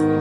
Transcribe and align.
அன்பின் 0.00 0.20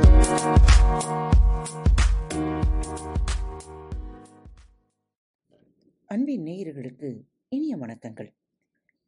நேயர்களுக்கு 6.44 7.24
இனிய 7.48 7.78
வணக்கங்கள். 7.78 8.36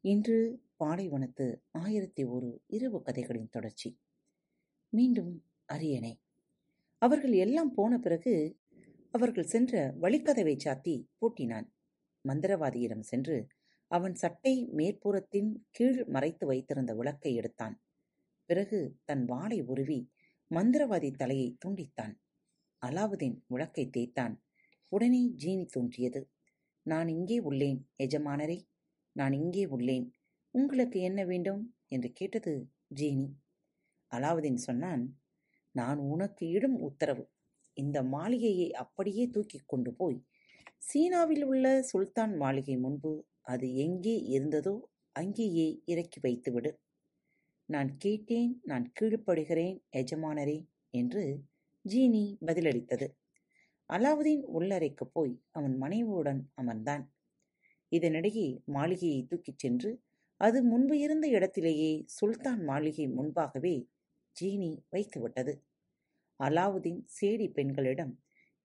இன்று 0.02 0.64
பாலைவனத்து 0.80 1.56
ஆயிரத்தி 1.72 2.24
ஒரு 2.24 2.62
இரவு 2.68 3.02
கதைகளின் 3.02 3.50
தொடர்ச்சி. 3.50 4.00
மீண்டும் 4.90 5.46
அரியணை. 5.66 6.22
அவர்கள் 6.98 7.32
எல்லாம் 7.32 7.74
போன 7.74 7.98
பிறகு 7.98 8.60
அவர்கள் 9.12 9.44
சென்ற 9.44 9.96
வழிக்கதவை 10.02 10.58
சாத்தி 10.58 11.08
பூட்டினான். 11.22 11.68
மந்திரவாதியிடம் 12.28 13.00
சென்று 13.00 13.48
அவன் 13.88 14.16
சட்டை 14.16 14.70
மேற்புறத்தின் 14.76 15.56
கீழ் 15.72 16.06
மறைத்து 16.06 16.46
வைத்திருந்த 16.46 16.96
விளக்கை 16.96 17.36
எடுத்தான். 17.36 17.82
பிறகு 18.46 18.98
தன் 19.04 19.26
வாளை 19.26 19.62
உருவி 19.62 20.10
மந்திரவாதி 20.52 21.12
தலையை 21.12 21.58
துண்டித்தான். 21.66 22.14
அலாவுதீன் 22.82 23.38
விளக்கை 23.48 23.90
தேய்த்தான். 23.90 24.44
உடனே 24.88 25.22
ஜீனி 25.28 25.66
தோன்றியது. 25.66 26.30
நான் 26.86 27.08
இங்கே 27.08 27.40
உள்ளேன் 27.40 27.80
எஜமானரே 27.98 28.60
நான் 29.12 29.34
இங்கே 29.34 29.66
உள்ளேன். 29.66 30.08
உங்களுக்கு 30.52 31.00
என்ன 31.00 31.26
வேண்டும்? 31.26 31.76
என்று 31.88 32.12
கேட்டது 32.12 32.72
ஜீனி. 32.96 33.28
அலாவுதீன் 34.12 34.62
சொன்னான் 34.68 35.04
நான் 35.72 35.98
உனக்கு 35.98 36.48
இடும் 36.48 36.78
உத்தரவு. 36.80 37.24
இந்த 37.74 38.04
மாளிகையை 38.04 38.72
அப்படியே 38.72 39.28
தூக்கிக் 39.28 39.68
கொண்டு 39.68 39.94
போய் 39.94 40.26
சீனாவில் 40.78 41.44
உள்ள 41.44 41.82
சுல்தான் 41.82 42.38
மாளிகை 42.38 42.78
முன்பு 42.78 43.28
அது 43.42 43.76
எங்கே 43.76 44.16
இருந்ததோ 44.30 44.80
அங்கேயே 45.12 45.82
இறக்கி 45.86 46.20
வைத்துவிடு. 46.22 46.72
நான் 47.74 47.90
கேட்டேன் 47.98 48.52
நான் 48.64 48.86
கீழ்ப்படுகிறேன் 49.00 49.76
எஜமானரே 49.92 50.58
என்று 50.94 51.24
ஜீனி 51.86 52.24
பதிலளித்தது. 52.46 53.08
அலாவுதீன் 53.90 54.44
உள்ளறைக்கு 54.58 55.06
போய் 55.14 55.34
அவன் 55.52 55.76
மனைவியுடன் 55.78 56.42
அமர்ந்தான். 56.62 57.04
இதனிடையே 57.92 58.48
மாளிகையை 58.66 59.22
தூக்கிச் 59.26 59.58
சென்று 59.58 59.92
அது 60.42 60.64
முன்பு 60.64 60.96
இருந்த 61.00 61.26
இடத்திலேயே 61.28 61.92
சுல்தான் 62.08 62.62
மாளிகை 62.64 63.08
முன்பாகவே 63.08 63.76
ஜீனி 64.36 64.72
வைத்துவிட்டது. 64.92 65.54
அலாவுதீன் 66.40 67.02
சேடி 67.16 67.48
பெண்களிடம் 67.54 68.14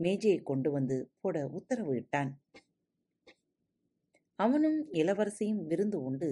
மேஜையை 0.01 0.41
கொண்டு 0.43 0.71
வந்து 0.71 0.97
போட 1.21 1.37
உத்தரவு 1.49 1.95
இட்டான். 1.95 2.31
அவனும் 4.39 4.81
இளவரசியும் 4.93 5.63
விருந்து 5.67 5.99
உண்டு 6.03 6.31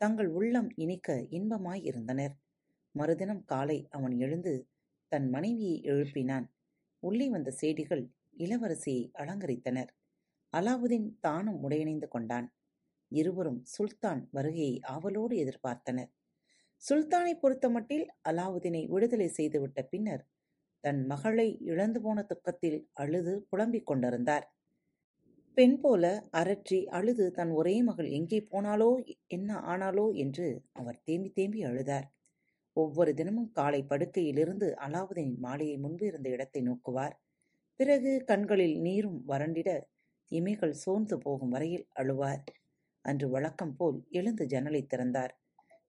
தங்கள் 0.00 0.28
உள்ளம் 0.28 0.68
இனிக்க 0.74 1.14
இன்பமாயிருந்தனர் 1.30 2.34
மறுதினம் 2.94 3.44
காலை 3.44 3.78
அவன் 3.90 4.14
எழுந்து 4.18 4.52
தன் 5.12 5.30
மனைவியை 5.30 5.76
எழுப்பினான். 5.84 6.46
உள்ளே 7.02 7.28
வந்த 7.28 7.50
சேடிகள் 7.60 8.04
இளவரசியை 8.36 9.02
அலங்கரித்தனர். 9.18 9.90
அலாவுதீன் 10.52 11.08
தானும் 11.20 11.58
உடையணிந்து 11.62 12.08
கொண்டான். 12.08 12.46
இருவரும் 13.12 13.60
சுல்தான் 13.64 14.28
வருகையை 14.30 14.80
ஆவலோடு 14.86 15.36
எதிர்பார்த்தனர். 15.36 16.10
சுல்தானை 16.82 17.34
பொறுத்தமட்டில் 17.42 18.06
அலாவுதீனை 18.28 18.82
விடுதலை 18.86 19.28
செய்துவிட்ட 19.36 19.82
பின்னர் 19.82 20.24
தன் 20.84 21.06
மகளை 21.06 21.48
இழந்து 21.62 22.00
போன 22.00 22.22
துக்கத்தில் 22.22 22.78
அழுது 22.92 23.34
புலம்பிக் 23.50 23.86
கொண்டிருந்தார். 23.86 24.46
பெண் 25.58 25.78
போல 25.80 26.04
அரற்றி 26.32 26.76
அழுது 26.88 27.24
தன் 27.30 27.50
ஒரே 27.50 27.72
மகள் 27.82 28.08
எங்கே 28.10 28.38
போனாலோ 28.50 28.90
என்ன 29.26 29.56
ஆனாலோ 29.66 30.04
என்று 30.14 30.46
அவர் 30.72 30.98
தேம்பி 31.04 31.30
தேம்பி 31.30 31.60
அழுதார். 31.64 32.06
ஒவ்வொரு 32.76 33.12
தினமும் 33.14 33.48
காலை 33.52 33.80
படுக்கையிலிருந்து 33.82 34.68
அலாவுதீனின் 34.76 35.40
மாலையை 35.40 35.76
முன்பு 35.78 36.06
இருந்த 36.06 36.28
இடத்தை 36.28 36.62
நோக்குவார். 36.62 37.14
பிறகு 37.80 38.12
கண்களில் 38.24 38.76
நீரும் 38.80 39.18
வறண்டிட 39.26 39.68
இமைகள் 40.30 40.76
சோர்ந்து 40.76 41.18
போகும் 41.18 41.48
வரையில் 41.48 41.86
அழுவார். 41.94 42.42
அன்று 43.04 43.28
வழக்கம் 43.28 43.76
போல் 43.76 44.00
எழுந்து 44.10 44.46
ஜன்னலை 44.46 44.86
திறந்தார். 44.86 45.32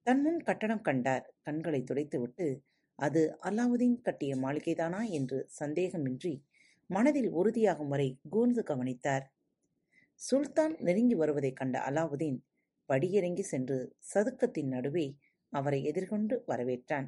தன் 0.08 0.22
முன் 0.22 0.41
கட்டணம் 0.41 0.81
கண்டார். 0.81 1.25
கண்களை 1.41 1.84
துடைத்துவிட்டு 1.84 2.47
அது 3.00 3.24
அலாவுதீன் 3.41 4.00
கட்டிய 4.02 4.35
மாளிகைதானா? 4.35 5.03
என்று 5.12 5.40
சந்தேகமின்றி 5.59 6.34
மனதில் 6.90 7.31
உறுதியாகும் 7.34 7.88
வரை 7.88 8.09
கூர்ந்து 8.29 8.63
கவனித்தார். 8.63 9.25
சுல்தான் 10.22 10.75
நெருங்கி 10.80 11.16
வருவதைக் 11.16 11.56
கண்ட 11.56 11.80
அலாவுதீன் 11.80 12.40
படியிறங்கி 12.90 13.40
சென்று 13.40 13.96
சதுக்கத்தின் 14.13 14.68
நடுவே 14.68 15.16
அவரை 15.50 15.84
எதிர்கொண்டு 15.84 16.44
வரவேற்றான். 16.47 17.07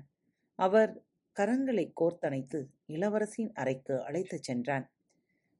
அவர் 0.55 1.03
கரங்களை 1.39 1.93
கோர்த்தணைத்து 2.01 2.65
இளவரசியின் 2.87 3.51
அறைக்கு 3.53 4.03
அழைத்துச் 4.03 4.43
சென்றான். 4.43 4.91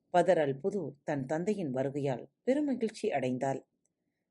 பதர் 0.10 0.60
புது 0.60 0.98
தன் 1.04 1.26
தந்தையின் 1.26 1.74
வருகையால் 1.74 2.28
பெருமகிழ்ச்சி 2.46 3.08
அடைந்தாள். 3.08 3.64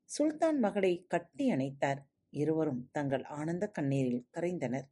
சுல்தான் 0.03 0.59
மகளை 0.59 1.05
கட்டி 1.07 1.51
அணைத்தார். 1.51 1.97
இருவரும் 2.29 2.89
தங்கள் 2.91 3.23
ஆனந்த 3.23 3.67
கண்ணீரில் 3.67 4.27
கரைந்தனர். 4.33 4.87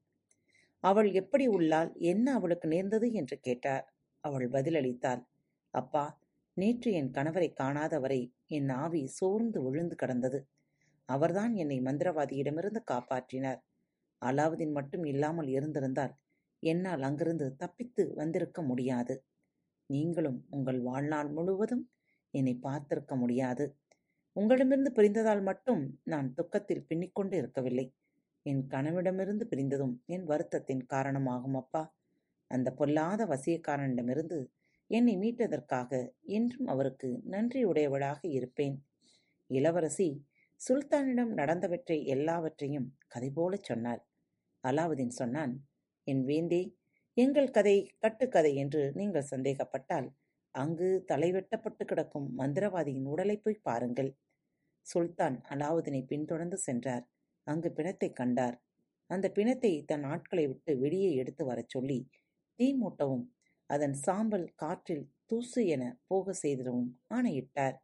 அவள் 0.79 1.13
எப்படி 1.13 1.47
உள்ளால் 1.47 1.95
என்ன 1.95 2.34
அவளுக்கு 2.34 2.68
நேர்ந்தது? 2.68 3.12
என்று 3.12 3.39
கேட்டார். 3.39 3.94
அவள் 4.19 4.50
பதிலளித்தாள். 4.50 5.25
அப்பா 5.69 6.19
நேற்று 6.57 6.89
என் 6.91 7.11
கணவரை 7.11 7.47
காணாதவரை 7.53 8.19
என் 8.47 8.69
ஆவி 8.79 9.01
சோர்ந்து 9.07 9.59
விழுந்து 9.61 9.95
கிடந்தது. 9.95 10.39
அவர்தான் 11.09 11.53
என்னை 11.55 11.77
மந்திரவாதியிடமிருந்து 11.81 12.81
காப்பாற்றினார். 12.91 13.59
அலாவுதீன் 14.21 14.71
மட்டும் 14.71 15.05
இல்லாமல் 15.05 15.47
இருந்திருந்தால் 15.47 16.13
என்னால் 16.63 17.03
அங்கிருந்து 17.03 17.47
தப்பித்து 17.55 18.03
வந்திருக்க 18.15 18.61
முடியாது. 18.61 19.15
நீங்களும் 19.89 20.39
உங்கள் 20.49 20.79
வாழ்நாள் 20.81 21.29
முழுவதும் 21.29 21.83
என்னை 22.33 22.55
பார்த்திருக்க 22.63 23.13
முடியாது. 23.15 23.65
உங்களிடமிருந்து 24.35 24.91
பிரிந்ததால் 24.93 25.43
மட்டும் 25.43 25.83
நான் 26.03 26.27
துக்கத்தில் 26.33 26.88
பின்னிக்கொண்டு 26.89 27.35
இருக்கவில்லை. 27.38 27.88
என் 28.45 28.63
கனவிடமிருந்து 28.67 29.45
பிரிந்ததும் 29.45 29.95
என் 30.07 30.25
வருத்தத்தின் 30.27 30.85
காரணமாகும் 30.85 31.55
அப்பா. 31.55 31.83
அந்த 32.51 32.69
பொல்லாத 32.71 33.21
வசியக்காரனிடமிருந்து 33.25 34.38
என்னை 34.89 35.13
மீட்டதற்காக 35.17 35.91
என்றும் 36.29 36.67
அவருக்கு 36.67 37.09
நன்றியுடையவளாக 37.29 38.22
இருப்பேன். 38.29 38.75
இளவரசி 39.50 40.09
சுல்தானிடம் 40.61 41.33
நடந்தவற்றை 41.33 41.97
எல்லாவற்றையும் 42.05 42.88
கதை 43.07 43.29
போல 43.29 43.53
சொன்னார் 43.61 44.01
அலாவுதீன் 44.63 45.16
சொன்னான் 45.19 45.53
என் 46.07 46.23
வேந்தே 46.25 46.61
எங்கள் 47.17 47.50
கதை 47.50 47.75
கட்டுக்கதை 48.00 48.51
என்று 48.55 48.81
நீங்கள் 48.95 49.29
சந்தேகப்பட்டால் 49.31 50.07
அங்கு 50.55 50.89
தலைவெட்டப்பட்டு 51.07 51.83
கிடக்கும் 51.85 52.27
மந்திரவாதியின் 52.38 53.07
உடலை 53.07 53.35
போய் 53.38 53.63
பாருங்கள். 53.63 54.11
சுல்தான் 54.88 55.38
அலாவுதீனை 55.50 56.01
பின்தொடர்ந்து 56.06 56.57
சென்றார். 56.57 57.06
அங்கு 57.47 57.69
பிணத்தை 57.71 58.09
கண்டார். 58.11 58.57
அந்த 59.09 59.25
பிணத்தை 59.29 59.73
தன் 59.85 60.03
ஆட்களை 60.03 60.45
விட்டு 60.47 60.71
வெளியே 60.77 61.11
எடுத்து 61.13 61.44
வரச் 61.45 61.69
சொல்லி 61.69 62.00
தீ 62.59 62.67
மூட்டவும் 62.73 63.25
அதன் 63.69 63.96
சாம்பல் 64.03 64.47
காற்றில் 64.56 65.06
தூசு 65.28 65.62
என 65.68 65.84
போக 66.07 66.34
செய்திடவும் 66.44 66.90
ஆணையிட்டார். 67.09 67.78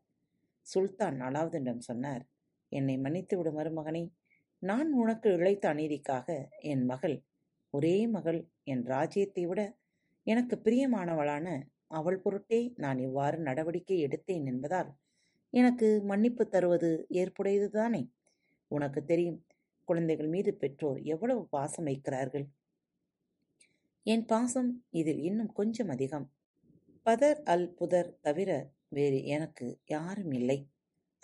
சுல்தான் 0.67 1.17
அலாவுதீனிடம் 1.21 1.85
சொன்னார் 1.89 2.23
என்னை 2.71 2.95
மன்னித்து 2.97 3.35
விடு 3.37 3.51
மருமகனே 3.51 4.03
நான் 4.61 4.89
உனக்கு 4.93 5.29
இழைத்த 5.37 5.65
அநீதிக்காக 5.73 6.27
என் 6.71 6.85
மகள் 6.85 7.17
ஒரே 7.73 7.95
மகள் 8.07 8.39
என் 8.65 8.83
ராஜ்யத்தை 8.87 9.43
விட 9.45 9.61
எனக்கு 10.27 10.55
பிரியமானவளான 10.65 11.47
அவள் 11.91 12.19
பொருட்டே 12.21 12.61
நான் 12.77 12.99
இவ்வாறு 12.99 13.37
நடவடிக்கை 13.39 13.97
எடுத்தேன் 14.07 14.45
என்பதால் 14.45 14.89
எனக்கு 15.53 15.87
மன்னிப்பு 16.11 16.43
தருவது 16.47 16.89
ஏற்புடையதுதானே? 17.21 18.01
உனக்கு 18.71 19.01
தெரியும் 19.05 19.39
குழந்தைகள் 19.87 20.29
மீது 20.29 20.51
பெற்றோர் 20.61 20.99
எவ்வளவு 21.13 21.43
பாசம் 21.49 21.87
வைக்கிறார்கள்? 21.89 22.45
என் 24.05 24.25
பாசம் 24.25 24.85
இதில் 24.89 25.19
இன்னும் 25.19 25.51
கொஞ்சம் 25.51 25.89
அதிகம். 25.89 26.25
பதர் 27.03 27.43
அல் 27.43 27.73
புதர் 27.73 28.19
தவிர 28.19 28.73
வேறு 28.87 29.23
எனக்கு 29.25 29.79
யாரும் 29.85 30.31
இல்லை. 30.31 30.57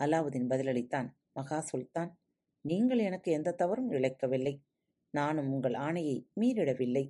அலாவுதீன் 0.00 0.48
பதிலளித்தான். 0.48 1.08
மகா 1.32 1.60
சுல்தான் 1.60 2.10
நீங்கள் 2.60 2.98
எனக்கு 2.98 3.32
எந்த 3.32 3.52
தவறும் 3.52 3.90
இழைக்கவில்லை. 3.90 4.54
நானும் 5.10 5.52
உங்கள் 5.52 5.72
ஆணையை 5.72 6.16
மீறிடவில்லை. 6.40 7.04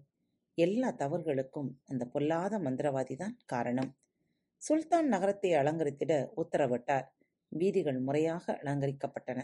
எல்லா 0.58 0.90
தவறுகளுக்கும் 0.92 1.70
அந்த 1.84 2.04
பொல்லாத 2.04 2.58
மந்திரவாதிதான் 2.58 3.36
காரணம். 3.44 3.90
சுல்தான் 4.62 5.08
நகரத்தை 5.08 5.52
அலங்கரித்திட 5.52 6.12
உத்தரவிட்டார். 6.36 7.06
வீதிகள் 7.48 8.00
முறையாக 8.00 8.60
அலங்கரிக்கப்பட்டன. 8.62 9.40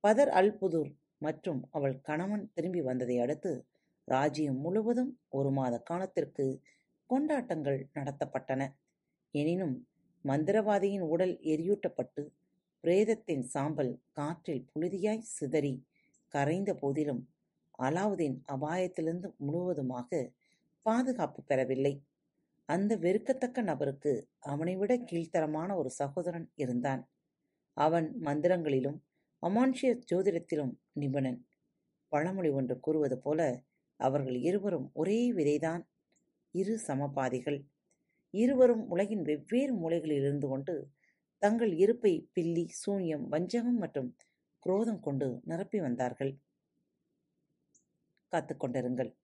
பதர் 0.00 0.28
அல் 0.28 0.58
புதூர் 0.60 0.92
மற்றும் 1.18 1.68
அவள் 1.70 2.00
கணவன் 2.00 2.50
திரும்பி 2.54 2.80
வந்ததை 2.80 3.18
அடுத்து 3.18 3.52
ராஜ்யம் 4.08 4.58
முழுவதும் 4.58 5.12
ஒரு 5.28 5.50
மாத 5.50 5.74
காலத்திற்கு 5.80 6.46
கொண்டாட்டங்கள் 7.10 7.80
நடத்தப்பட்டன 7.94 8.62
எனினும் 9.34 9.76
மந்திரவாதியின் 10.24 11.06
உடல் 11.06 11.34
எரியூட்டப்பட்டு 11.44 12.22
பிரேதத்தின் 12.84 13.44
சாம்பல் 13.44 13.92
காற்றில் 14.12 14.64
புழுதியாய் 14.72 15.28
சிதறி 15.36 15.74
கரைந்த 16.34 16.70
போதிலும் 16.74 17.22
அலாவுதீன் 17.78 18.36
அபாயத்திலிருந்து 18.52 19.28
முழுவதுமாக 19.38 20.10
பாதுகாப்பு 20.86 21.40
பெறவில்லை. 21.42 21.94
அந்த 22.68 22.92
வெறுக்கத்தக்க 22.96 23.58
நபருக்கு 23.62 24.12
அவனைவிட 24.44 24.92
கீழ்த்தரமான 25.10 25.70
ஒரு 25.76 25.90
சகோதரன் 25.90 26.48
இருந்தான். 26.54 27.02
அவன் 27.76 28.08
மந்திரங்களிலும் 28.24 28.98
அமானுஷ்ய 29.42 29.90
ஜோதிடத்திலும் 30.10 30.72
நிபுணன். 30.92 31.38
பழமொழி 32.12 32.50
ஒன்று 32.50 32.74
கூறுவது 32.80 33.16
போல, 33.18 33.40
அவர்கள் 33.98 34.34
இருவரும் 34.34 34.90
ஒரே 34.92 35.32
விதைதான் 35.32 35.82
இரு 36.52 36.80
சமபாதிகள். 36.86 37.58
இருவரும் 38.30 38.88
உலகின் 38.88 39.22
வெவ்வேறு 39.22 39.74
மூலைகளில் 39.74 40.20
இருந்து 40.22 40.48
கொண்டு 40.48 40.74
தங்கள் 41.38 41.72
இருப்பை 41.74 42.28
பில்லி, 42.32 42.68
சூனியம், 42.68 43.28
வஞ்சகம் 43.28 43.78
மற்றும் 43.78 44.16
குரோதம் 44.58 45.00
கொண்டு 45.00 45.40
நிரப்பி 45.44 45.80
வந்தார்கள். 45.80 46.32
காத்துக்கொண்டிருங்கள் 48.32 49.14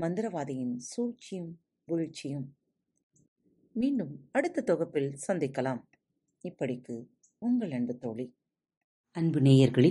மந்திரவாதியின் 0.00 0.76
சூழ்ச்சியும் 0.76 1.50
வீழ்ச்சியும். 1.84 2.46
மீண்டும் 3.72 4.28
அடுத்த 4.32 4.60
தொகுப்பில் 4.60 5.18
சந்திக்கலாம். 5.28 5.82
இப்படிக்கு 6.42 7.08
உங்கள் 7.38 7.70
அன்பு 7.70 7.96
தோழி. 7.96 8.26
அன்பு 9.10 9.40
நேயர்களே 9.40 9.90